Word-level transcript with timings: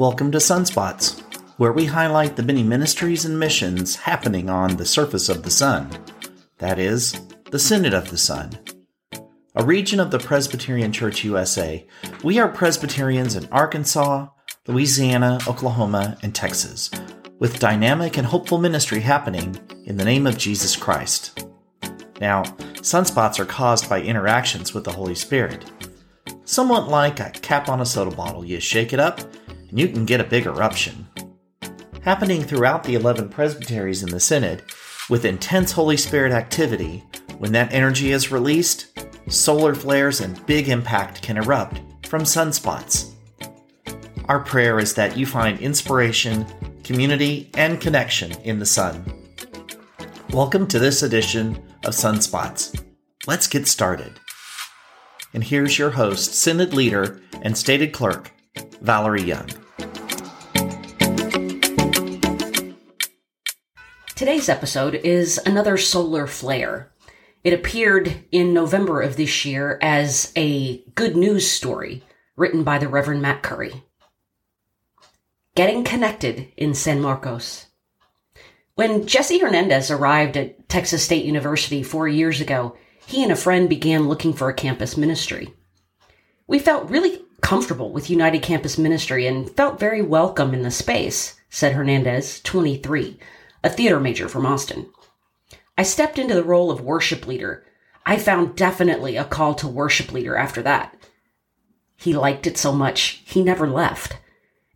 Welcome 0.00 0.32
to 0.32 0.38
Sunspots, 0.38 1.20
where 1.58 1.74
we 1.74 1.84
highlight 1.84 2.34
the 2.34 2.42
many 2.42 2.62
ministries 2.62 3.26
and 3.26 3.38
missions 3.38 3.96
happening 3.96 4.48
on 4.48 4.78
the 4.78 4.86
surface 4.86 5.28
of 5.28 5.42
the 5.42 5.50
sun. 5.50 5.90
That 6.56 6.78
is, 6.78 7.20
the 7.50 7.58
Synod 7.58 7.92
of 7.92 8.08
the 8.08 8.16
Sun. 8.16 8.58
A 9.56 9.62
region 9.62 10.00
of 10.00 10.10
the 10.10 10.18
Presbyterian 10.18 10.90
Church 10.90 11.22
USA, 11.22 11.86
we 12.24 12.38
are 12.38 12.48
Presbyterians 12.48 13.36
in 13.36 13.46
Arkansas, 13.52 14.28
Louisiana, 14.66 15.38
Oklahoma, 15.46 16.16
and 16.22 16.34
Texas, 16.34 16.90
with 17.38 17.60
dynamic 17.60 18.16
and 18.16 18.26
hopeful 18.26 18.56
ministry 18.56 19.00
happening 19.00 19.54
in 19.84 19.98
the 19.98 20.04
name 20.06 20.26
of 20.26 20.38
Jesus 20.38 20.76
Christ. 20.76 21.46
Now, 22.22 22.44
sunspots 22.76 23.38
are 23.38 23.44
caused 23.44 23.90
by 23.90 24.00
interactions 24.00 24.72
with 24.72 24.84
the 24.84 24.92
Holy 24.92 25.14
Spirit. 25.14 25.70
Somewhat 26.46 26.88
like 26.88 27.20
a 27.20 27.28
cap 27.28 27.68
on 27.68 27.82
a 27.82 27.86
soda 27.86 28.16
bottle, 28.16 28.46
you 28.46 28.60
shake 28.60 28.94
it 28.94 28.98
up, 28.98 29.20
and 29.70 29.78
you 29.78 29.88
can 29.88 30.04
get 30.04 30.20
a 30.20 30.24
big 30.24 30.46
eruption. 30.46 31.08
Happening 32.02 32.42
throughout 32.42 32.84
the 32.84 32.94
11 32.94 33.28
presbyteries 33.28 34.02
in 34.02 34.10
the 34.10 34.20
Synod, 34.20 34.62
with 35.08 35.24
intense 35.24 35.72
Holy 35.72 35.96
Spirit 35.96 36.32
activity, 36.32 37.04
when 37.38 37.52
that 37.52 37.72
energy 37.72 38.10
is 38.10 38.32
released, 38.32 38.98
solar 39.28 39.74
flares 39.74 40.20
and 40.20 40.44
big 40.46 40.68
impact 40.68 41.22
can 41.22 41.36
erupt 41.36 41.80
from 42.06 42.22
sunspots. 42.22 43.12
Our 44.26 44.40
prayer 44.40 44.78
is 44.78 44.94
that 44.94 45.16
you 45.16 45.26
find 45.26 45.58
inspiration, 45.60 46.46
community, 46.84 47.50
and 47.54 47.80
connection 47.80 48.32
in 48.42 48.58
the 48.58 48.66
sun. 48.66 49.04
Welcome 50.30 50.66
to 50.68 50.78
this 50.78 51.02
edition 51.02 51.56
of 51.84 51.94
Sunspots. 51.94 52.84
Let's 53.26 53.46
get 53.46 53.66
started. 53.66 54.20
And 55.34 55.42
here's 55.42 55.78
your 55.78 55.90
host, 55.90 56.34
Synod 56.34 56.72
leader, 56.74 57.20
and 57.42 57.56
stated 57.56 57.92
clerk, 57.92 58.32
Valerie 58.80 59.22
Young. 59.22 59.48
Today's 64.20 64.50
episode 64.50 64.96
is 64.96 65.40
another 65.46 65.78
solar 65.78 66.26
flare. 66.26 66.92
It 67.42 67.54
appeared 67.54 68.22
in 68.30 68.52
November 68.52 69.00
of 69.00 69.16
this 69.16 69.46
year 69.46 69.78
as 69.80 70.30
a 70.36 70.82
good 70.94 71.16
news 71.16 71.50
story 71.50 72.04
written 72.36 72.62
by 72.62 72.76
the 72.76 72.86
Reverend 72.86 73.22
Matt 73.22 73.42
Curry. 73.42 73.82
Getting 75.54 75.84
connected 75.84 76.52
in 76.58 76.74
San 76.74 77.00
Marcos. 77.00 77.68
When 78.74 79.06
Jesse 79.06 79.38
Hernandez 79.38 79.90
arrived 79.90 80.36
at 80.36 80.68
Texas 80.68 81.02
State 81.02 81.24
University 81.24 81.82
four 81.82 82.06
years 82.06 82.42
ago, 82.42 82.76
he 83.06 83.22
and 83.22 83.32
a 83.32 83.36
friend 83.36 83.70
began 83.70 84.06
looking 84.06 84.34
for 84.34 84.50
a 84.50 84.54
campus 84.54 84.98
ministry. 84.98 85.54
We 86.46 86.58
felt 86.58 86.90
really 86.90 87.22
comfortable 87.40 87.90
with 87.90 88.10
United 88.10 88.42
Campus 88.42 88.76
Ministry 88.76 89.26
and 89.26 89.48
felt 89.56 89.80
very 89.80 90.02
welcome 90.02 90.52
in 90.52 90.62
the 90.62 90.70
space, 90.70 91.40
said 91.48 91.72
Hernandez, 91.72 92.42
23, 92.42 93.18
a 93.62 93.70
theater 93.70 94.00
major 94.00 94.28
from 94.28 94.46
Austin. 94.46 94.90
I 95.76 95.82
stepped 95.82 96.18
into 96.18 96.34
the 96.34 96.44
role 96.44 96.70
of 96.70 96.80
worship 96.80 97.26
leader. 97.26 97.64
I 98.04 98.18
found 98.18 98.56
definitely 98.56 99.16
a 99.16 99.24
call 99.24 99.54
to 99.56 99.68
worship 99.68 100.12
leader 100.12 100.36
after 100.36 100.62
that. 100.62 100.96
He 101.96 102.14
liked 102.14 102.46
it 102.46 102.56
so 102.56 102.72
much, 102.72 103.22
he 103.24 103.42
never 103.42 103.68
left. 103.68 104.16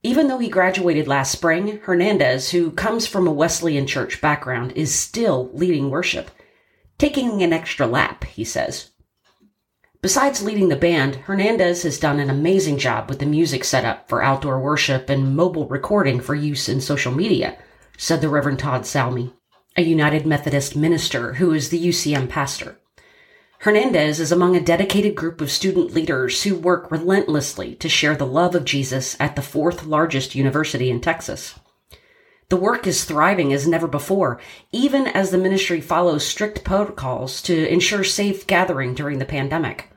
Even 0.03 0.29
though 0.29 0.39
he 0.39 0.51
graduated 0.51 1.09
last 1.09 1.33
spring, 1.33 1.81
Hernandez, 1.85 2.51
who 2.51 2.71
comes 2.71 3.07
from 3.07 3.27
a 3.27 3.33
Wesleyan 3.33 3.87
church 3.87 4.21
background, 4.21 4.73
is 4.73 4.95
still 4.95 5.51
leading 5.55 5.89
worship. 5.89 6.31
Taking 6.99 7.43
an 7.43 7.55
extra 7.55 7.87
lap, 7.87 8.25
he 8.25 8.45
says. 8.45 8.91
Besides 10.03 10.43
leading 10.43 10.69
the 10.69 10.77
band, 10.77 11.17
Hernandez 11.17 11.83
has 11.85 11.99
done 11.99 12.21
an 12.21 12.29
amazing 12.29 12.77
job 12.77 13.09
with 13.09 13.21
the 13.21 13.27
music 13.27 13.65
setup 13.65 14.07
for 14.07 14.23
outdoor 14.23 14.61
worship 14.61 15.09
and 15.09 15.35
mobile 15.35 15.67
recording 15.67 16.21
for 16.21 16.35
use 16.35 16.69
in 16.69 16.83
social 16.83 17.11
media, 17.11 17.57
said 17.97 18.21
the 18.21 18.29
Reverend 18.29 18.59
Todd 18.59 18.87
Salmi, 18.87 19.33
a 19.77 19.83
United 19.83 20.27
Methodist 20.27 20.77
minister 20.77 21.35
who 21.35 21.53
is 21.53 21.71
the 21.71 21.89
UCM 21.89 22.29
pastor. 22.29 22.79
Hernandez 23.61 24.21
is 24.21 24.31
among 24.31 24.55
a 24.55 24.61
dedicated 24.61 25.15
group 25.15 25.41
of 25.41 25.51
student 25.51 25.95
leaders 25.95 26.43
who 26.43 26.55
work 26.55 26.91
relentlessly 26.91 27.75
to 27.77 27.89
share 27.89 28.15
the 28.15 28.27
love 28.27 28.55
of 28.55 28.65
Jesus 28.65 29.17
at 29.19 29.37
the 29.37 29.43
fourth 29.43 29.87
largest 29.87 30.35
university 30.35 30.91
in 30.91 31.01
Texas. 31.01 31.59
The 32.51 32.57
work 32.57 32.87
is 32.87 33.05
thriving 33.05 33.53
as 33.55 33.67
never 33.67 33.89
before, 33.89 34.39
even 34.71 35.07
as 35.07 35.31
the 35.31 35.39
ministry 35.39 35.81
follows 35.81 36.27
strict 36.27 36.63
protocols 36.63 37.41
to 37.43 37.67
ensure 37.73 38.05
safe 38.05 38.47
gathering 38.47 38.95
during 38.95 39.19
the 39.19 39.25
pandemic. 39.25 39.91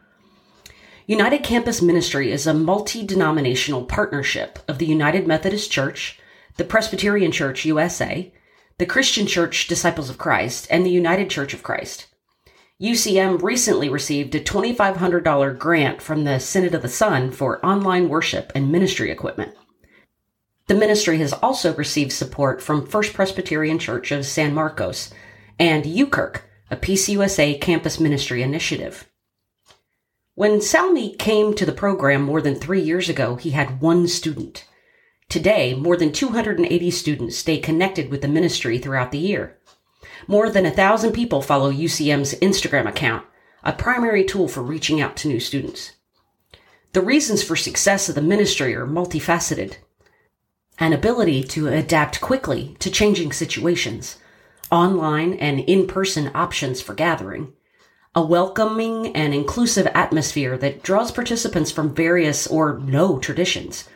United 1.06 1.44
Campus 1.44 1.82
Ministry 1.82 2.32
is 2.32 2.48
a 2.48 2.54
multi 2.54 3.06
denominational 3.06 3.84
partnership 3.84 4.60
of 4.68 4.78
the 4.78 4.86
United 4.86 5.28
Methodist 5.28 5.72
Church, 5.72 6.20
the 6.58 6.66
Presbyterian 6.66 7.32
Church 7.32 7.66
USA, 7.66 8.34
the 8.78 8.86
Christian 8.86 9.26
Church 9.28 9.68
Disciples 9.68 10.10
of 10.10 10.18
Christ, 10.18 10.68
and 10.70 10.86
the 10.86 10.92
United 10.92 11.30
Church 11.30 11.54
of 11.54 11.64
Christ. 11.64 12.08
UCM 12.82 13.42
recently 13.42 13.90
received 13.90 14.36
a 14.36 14.40
$2,500 14.40 15.58
grant 15.58 16.02
from 16.02 16.24
the 16.24 16.40
Synod 16.40 16.76
of 16.76 16.84
the 16.84 16.90
Sun 16.90 17.32
for 17.32 17.66
online 17.66 18.08
worship 18.08 18.52
and 18.54 18.72
ministry 18.72 19.10
equipment. 19.10 19.56
The 20.68 20.76
ministry 20.76 21.18
has 21.20 21.34
also 21.34 21.74
received 21.74 22.12
support 22.12 22.62
from 22.62 22.86
First 22.86 23.14
Presbyterian 23.14 23.80
Church 23.80 24.12
of 24.12 24.26
San 24.26 24.54
Marcos 24.54 25.12
and 25.58 25.86
UKirk, 25.86 26.42
a 26.70 26.76
PCUSA 26.76 27.60
campus 27.62 28.00
ministry 28.00 28.44
initiative. 28.44 29.10
When 30.36 30.62
Salmi 30.62 31.16
came 31.16 31.56
to 31.56 31.66
the 31.66 31.72
program 31.72 32.22
more 32.22 32.42
than 32.42 32.54
three 32.54 32.82
years 32.82 33.10
ago, 33.10 33.38
he 33.38 33.52
had 33.52 33.82
one 33.82 34.08
student. 34.08 34.67
Today, 35.30 35.74
more 35.74 35.98
than 35.98 36.14
280 36.14 36.90
students 36.90 37.36
stay 37.36 37.58
connected 37.58 38.10
with 38.10 38.22
the 38.22 38.30
ministry 38.30 38.78
throughout 38.78 39.12
the 39.12 39.18
year. 39.18 39.58
More 40.26 40.50
than 40.50 40.66
a 40.66 40.72
thousand 40.72 41.12
people 41.12 41.42
follow 41.42 41.70
UCM's 41.70 42.34
Instagram 42.36 42.88
account, 42.88 43.26
a 43.62 43.74
primary 43.74 44.24
tool 44.24 44.48
for 44.48 44.64
reaching 44.64 45.02
out 45.02 45.18
to 45.18 45.28
new 45.28 45.42
students. 45.42 45.92
The 46.94 47.02
reasons 47.02 47.44
for 47.44 47.58
success 47.58 48.08
of 48.08 48.16
the 48.16 48.22
ministry 48.22 48.74
are 48.74 48.88
multifaceted. 48.88 49.76
An 50.80 50.94
ability 50.94 51.44
to 51.44 51.68
adapt 51.68 52.22
quickly 52.22 52.78
to 52.80 52.90
changing 52.90 53.34
situations, 53.34 54.18
online 54.72 55.34
and 55.34 55.60
in-person 55.60 56.32
options 56.36 56.80
for 56.80 56.94
gathering, 56.94 57.52
a 58.16 58.26
welcoming 58.26 59.14
and 59.14 59.34
inclusive 59.34 59.88
atmosphere 59.88 60.58
that 60.58 60.84
draws 60.84 61.12
participants 61.12 61.70
from 61.70 61.94
various 61.94 62.48
or 62.48 62.80
no 62.80 63.20
traditions, 63.20 63.90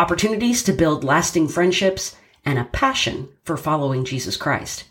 opportunities 0.00 0.62
to 0.62 0.72
build 0.72 1.04
lasting 1.04 1.46
friendships, 1.46 2.16
and 2.42 2.58
a 2.58 2.64
passion 2.64 3.28
for 3.44 3.58
following 3.58 4.02
Jesus 4.02 4.34
Christ. 4.34 4.84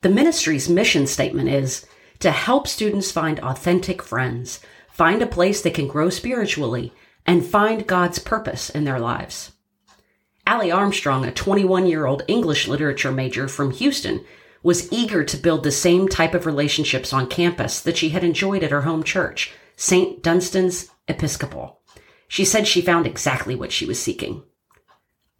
The 0.00 0.08
ministry's 0.08 0.70
mission 0.70 1.06
statement 1.06 1.50
is 1.50 1.84
to 2.20 2.30
help 2.30 2.66
students 2.66 3.12
find 3.12 3.38
authentic 3.40 4.02
friends, 4.02 4.60
find 4.90 5.20
a 5.20 5.26
place 5.26 5.60
they 5.60 5.70
can 5.70 5.86
grow 5.86 6.08
spiritually, 6.08 6.94
and 7.26 7.44
find 7.44 7.86
God's 7.86 8.18
purpose 8.18 8.70
in 8.70 8.84
their 8.84 8.98
lives. 8.98 9.52
Allie 10.46 10.72
Armstrong, 10.72 11.26
a 11.26 11.30
21 11.30 11.86
year 11.86 12.06
old 12.06 12.22
English 12.26 12.68
literature 12.68 13.12
major 13.12 13.48
from 13.48 13.72
Houston, 13.72 14.24
was 14.62 14.90
eager 14.90 15.22
to 15.24 15.36
build 15.36 15.62
the 15.62 15.70
same 15.70 16.08
type 16.08 16.32
of 16.32 16.46
relationships 16.46 17.12
on 17.12 17.28
campus 17.28 17.82
that 17.82 17.98
she 17.98 18.08
had 18.08 18.24
enjoyed 18.24 18.62
at 18.62 18.70
her 18.70 18.82
home 18.82 19.02
church, 19.02 19.52
St. 19.76 20.22
Dunstan's 20.22 20.88
Episcopal. 21.06 21.77
She 22.28 22.44
said 22.44 22.68
she 22.68 22.80
found 22.80 23.06
exactly 23.06 23.54
what 23.54 23.72
she 23.72 23.86
was 23.86 24.00
seeking. 24.00 24.44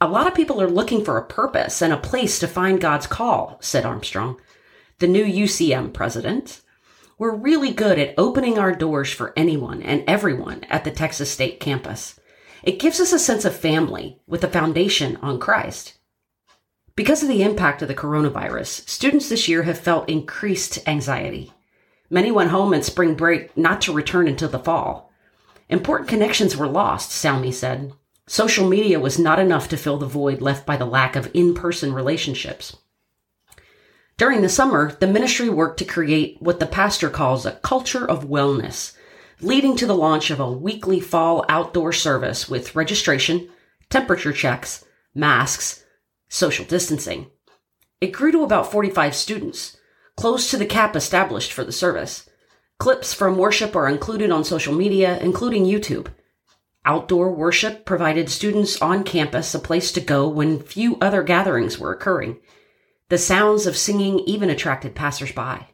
A 0.01 0.09
lot 0.09 0.27
of 0.27 0.35
people 0.35 0.61
are 0.61 0.71
looking 0.71 1.05
for 1.05 1.19
a 1.19 1.27
purpose 1.27 1.83
and 1.83 1.93
a 1.93 1.99
place 1.99 2.39
to 2.41 2.49
find 2.49 2.81
God's 2.81 3.07
call, 3.07 3.59
said 3.61 3.85
Armstrong 3.85 4.41
the 4.99 5.07
new 5.07 5.25
UCM 5.25 5.93
president, 5.93 6.61
we're 7.19 7.35
really 7.35 7.73
good 7.73 7.99
at 8.01 8.15
opening 8.19 8.59
our 8.59 8.73
doors 8.73 9.13
for 9.13 9.33
anyone 9.37 9.81
and 9.81 10.03
everyone 10.09 10.65
at 10.65 10.83
the 10.83 10.91
Texas 10.91 11.31
State 11.31 11.61
campus. 11.61 12.19
It 12.65 12.81
gives 12.81 12.99
us 12.99 13.13
a 13.13 13.19
sense 13.19 13.45
of 13.45 13.55
family 13.55 14.21
with 14.27 14.43
a 14.43 14.49
foundation 14.49 15.17
on 15.17 15.39
Christ. 15.39 15.99
Because 16.97 17.23
of 17.23 17.29
the 17.29 17.45
impact 17.45 17.81
of 17.81 17.87
the 17.87 17.95
coronavirus, 17.95 18.89
students 18.89 19.29
this 19.29 19.47
year 19.47 19.63
have 19.63 19.79
felt 19.79 20.09
increased 20.09 20.81
anxiety. 20.89 21.53
Many 22.11 22.33
went 22.33 22.51
home 22.51 22.75
in 22.75 22.83
spring 22.83 23.15
break 23.15 23.57
not 23.57 23.81
to 23.83 23.93
return 23.93 24.27
until 24.27 24.49
the 24.49 24.59
fall. 24.59 25.08
Important 25.69 26.09
connections 26.09 26.57
were 26.57 26.67
lost, 26.67 27.11
Salmi 27.11 27.53
said. 27.53 27.93
Social 28.27 28.69
media 28.69 29.01
was 29.01 29.19
not 29.19 29.39
enough 29.39 29.69
to 29.69 29.77
fill 29.77 29.99
the 29.99 30.07
void 30.07 30.41
left 30.41 30.67
by 30.67 30.77
the 30.77 30.85
lack 30.85 31.17
of 31.17 31.31
in-person 31.35 31.93
relationships. 31.93 32.77
During 34.17 34.43
the 34.43 34.49
summer, 34.49 34.93
the 34.99 35.07
ministry 35.07 35.49
worked 35.49 35.79
to 35.79 35.85
create 35.85 36.37
what 36.41 36.59
the 36.59 36.67
pastor 36.67 37.09
calls 37.09 37.47
a 37.47 37.53
culture 37.53 38.05
of 38.05 38.25
wellness, 38.25 38.97
leading 39.41 39.77
to 39.77 39.87
the 39.87 39.95
launch 39.95 40.31
of 40.31 40.41
a 40.41 40.51
weekly 40.51 41.01
fall 41.01 41.45
outdoor 41.49 41.93
service 41.93 42.49
with 42.49 42.75
registration, 42.75 43.49
temperature 43.91 44.33
checks, 44.33 44.85
masks, 45.15 45.85
social 46.29 46.65
distancing. 46.65 47.31
It 48.01 48.13
grew 48.13 48.33
to 48.33 48.43
about 48.43 48.71
45 48.71 49.15
students, 49.15 49.77
close 50.17 50.51
to 50.51 50.57
the 50.57 50.67
cap 50.67 50.97
established 50.97 51.53
for 51.53 51.65
the 51.65 51.73
service. 51.73 52.29
Clips 52.79 53.13
from 53.13 53.37
worship 53.37 53.75
are 53.75 53.89
included 53.89 54.31
on 54.31 54.45
social 54.45 54.73
media, 54.73 55.19
including 55.19 55.65
YouTube. 55.65 56.07
Outdoor 56.85 57.33
worship 57.33 57.85
provided 57.85 58.31
students 58.31 58.81
on 58.81 59.03
campus 59.03 59.53
a 59.53 59.59
place 59.59 59.91
to 59.93 60.01
go 60.01 60.29
when 60.29 60.61
few 60.61 60.97
other 61.01 61.25
gatherings 61.25 61.77
were 61.77 61.93
occurring. 61.93 62.39
The 63.09 63.19
sounds 63.19 63.67
of 63.67 63.77
singing 63.77 64.21
even 64.21 64.49
attracted 64.49 64.95
passersby. 64.95 65.67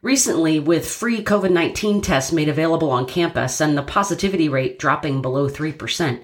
Recently, 0.00 0.60
with 0.60 0.88
free 0.88 1.24
COVID 1.24 1.50
19 1.50 2.02
tests 2.02 2.30
made 2.30 2.48
available 2.48 2.90
on 2.90 3.04
campus 3.04 3.60
and 3.60 3.76
the 3.76 3.82
positivity 3.82 4.48
rate 4.48 4.78
dropping 4.78 5.20
below 5.20 5.48
3%, 5.48 6.22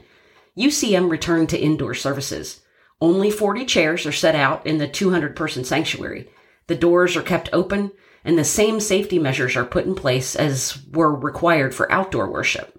UCM 0.56 1.10
returned 1.10 1.48
to 1.50 1.60
indoor 1.60 1.92
services. 1.92 2.60
Only 3.00 3.32
40 3.32 3.66
chairs 3.66 4.06
are 4.06 4.12
set 4.12 4.36
out 4.36 4.64
in 4.64 4.78
the 4.78 4.88
200 4.88 5.34
person 5.34 5.64
sanctuary. 5.64 6.30
The 6.68 6.76
doors 6.76 7.16
are 7.16 7.22
kept 7.22 7.50
open, 7.52 7.90
and 8.26 8.37
the 8.37 8.44
same 8.44 8.81
safety 8.81 9.20
measures 9.20 9.56
are 9.56 9.64
put 9.64 9.87
in 9.87 9.94
place 9.94 10.34
as 10.34 10.84
were 10.93 11.14
required 11.14 11.73
for 11.73 11.90
outdoor 11.93 12.28
worship. 12.28 12.76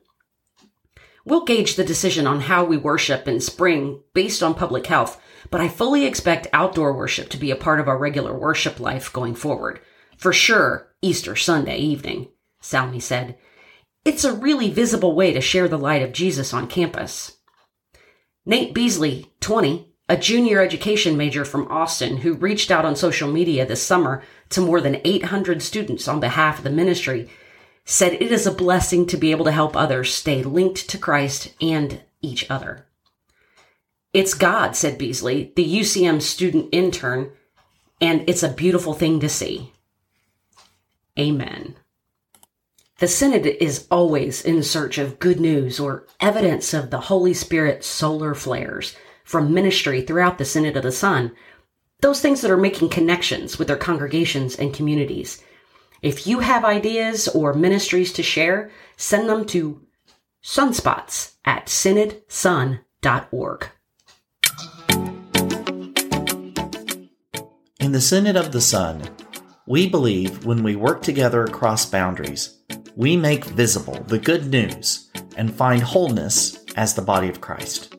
We'll 1.26 1.46
gauge 1.46 1.76
the 1.76 1.86
decision 1.86 2.28
on 2.28 2.42
how 2.42 2.66
we 2.66 2.76
worship 2.76 3.28
in 3.30 3.40
spring 3.40 4.02
based 4.14 4.44
on 4.44 4.54
public 4.54 4.88
health, 4.88 5.20
but 5.50 5.62
I 5.62 5.70
fully 5.70 6.06
expect 6.06 6.48
outdoor 6.52 6.94
worship 6.94 7.30
to 7.30 7.38
be 7.38 7.50
a 7.50 7.56
part 7.56 7.80
of 7.80 7.88
our 7.88 7.98
regular 7.98 8.38
worship 8.38 8.80
life 8.80 9.12
going 9.12 9.36
forward. 9.36 9.80
For 10.18 10.34
sure, 10.34 10.94
Easter 11.02 11.36
Sunday 11.36 11.78
evening, 11.78 12.28
Salmi 12.60 13.00
said. 13.00 13.38
It's 14.04 14.26
a 14.26 14.34
really 14.34 14.70
visible 14.70 15.16
way 15.16 15.32
to 15.32 15.42
share 15.42 15.70
the 15.70 15.78
light 15.78 16.02
of 16.02 16.12
Jesus 16.12 16.54
on 16.54 16.68
campus. 16.68 17.38
Nate 18.46 18.74
Beasley, 18.74 19.32
20, 19.40 19.94
a 20.10 20.18
junior 20.18 20.62
education 20.62 21.18
major 21.18 21.44
from 21.44 21.70
Austin 21.70 22.18
who 22.18 22.34
reached 22.34 22.72
out 22.72 22.86
on 22.86 22.96
social 22.96 23.32
media 23.32 23.66
this 23.66 23.84
summer 23.84 24.24
to 24.50 24.62
more 24.62 24.80
than 24.80 25.02
800 25.04 25.62
students 25.62 26.08
on 26.08 26.20
behalf 26.20 26.60
of 26.60 26.64
the 26.64 26.70
ministry, 26.70 27.30
said 27.84 28.14
it 28.14 28.32
is 28.32 28.48
a 28.48 28.52
blessing 28.52 29.06
to 29.08 29.18
be 29.18 29.32
able 29.32 29.46
to 29.46 29.52
help 29.52 29.76
others 29.76 30.14
stay 30.14 30.44
linked 30.44 30.90
to 30.90 30.98
Christ 30.98 31.54
and 31.62 32.02
each 32.22 32.50
other. 32.50 32.86
It's 34.14 34.34
God, 34.34 34.76
said 34.76 34.98
Beasley, 34.98 35.52
the 35.56 35.80
UCM 35.80 36.22
student 36.22 36.70
intern, 36.72 37.32
and 38.00 38.24
it's 38.28 38.44
a 38.44 38.50
beautiful 38.50 38.94
thing 38.94 39.20
to 39.20 39.30
see. 39.30 39.74
Amen. 41.20 41.76
The 43.00 43.08
Synod 43.08 43.46
is 43.46 43.88
always 43.92 44.44
in 44.44 44.64
search 44.64 44.98
of 44.98 45.20
good 45.20 45.40
news 45.40 45.80
or 45.80 46.08
evidence 46.20 46.74
of 46.74 46.90
the 46.90 47.02
Holy 47.02 47.34
Spirit's 47.34 47.86
solar 47.86 48.34
flares 48.34 48.96
from 49.28 49.54
ministry 49.54 50.02
throughout 50.02 50.38
the 50.38 50.46
Synod 50.46 50.78
of 50.78 50.84
the 50.84 50.92
Sun, 50.92 51.34
those 52.00 52.22
things 52.22 52.40
that 52.40 52.50
are 52.50 52.56
making 52.56 52.88
connections 52.88 53.60
with 53.60 53.68
their 53.68 53.76
congregations 53.76 54.56
and 54.56 54.74
communities. 54.74 55.44
If 56.02 56.26
you 56.26 56.40
have 56.40 56.64
ideas 56.64 57.28
or 57.28 57.54
ministries 57.54 58.14
to 58.14 58.24
share, 58.24 58.72
send 58.96 59.28
them 59.28 59.44
to 59.48 59.82
sunspots 60.42 61.34
at 61.44 61.66
synodsun.org. 61.66 63.70
In 67.82 67.92
the 67.92 68.02
Synod 68.02 68.38
of 68.38 68.54
the 68.54 68.62
Sun, 68.62 69.10
we 69.66 69.90
believe 69.90 70.46
when 70.46 70.64
we 70.64 70.78
work 70.78 71.02
together 71.02 71.44
across 71.44 71.86
boundaries, 71.86 72.58
we 72.96 73.18
make 73.18 73.44
visible 73.44 74.02
the 74.08 74.20
good 74.20 74.48
news 74.48 75.12
and 75.36 75.54
find 75.54 75.84
wholeness 75.84 76.64
as 76.78 76.94
the 76.94 77.02
body 77.02 77.28
of 77.28 77.42
Christ. 77.42 77.97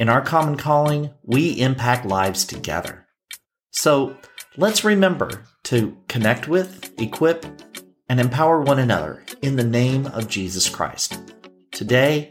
In 0.00 0.08
our 0.08 0.22
common 0.22 0.56
calling, 0.56 1.10
we 1.22 1.60
impact 1.60 2.04
lives 2.04 2.44
together. 2.44 3.06
So 3.70 4.16
let's 4.56 4.84
remember 4.84 5.44
to 5.64 5.96
connect 6.08 6.48
with, 6.48 6.92
equip, 7.00 7.46
and 8.08 8.20
empower 8.20 8.60
one 8.60 8.78
another 8.78 9.24
in 9.42 9.56
the 9.56 9.64
name 9.64 10.06
of 10.06 10.28
Jesus 10.28 10.68
Christ, 10.68 11.18
today 11.70 12.30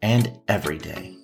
and 0.00 0.38
every 0.48 0.78
day. 0.78 1.21